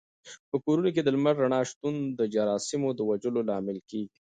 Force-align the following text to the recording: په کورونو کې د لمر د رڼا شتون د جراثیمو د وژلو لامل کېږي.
په 0.49 0.55
کورونو 0.63 0.89
کې 0.95 1.01
د 1.03 1.09
لمر 1.15 1.35
د 1.37 1.39
رڼا 1.43 1.61
شتون 1.69 1.95
د 2.19 2.21
جراثیمو 2.33 2.89
د 2.95 2.99
وژلو 3.09 3.41
لامل 3.49 3.77
کېږي. 3.89 4.17